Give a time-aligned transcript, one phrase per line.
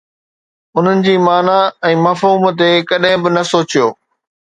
[0.79, 1.59] ان جي معنيٰ
[1.91, 3.97] ۽ مفهوم تي ڪڏهن به نه سوچيو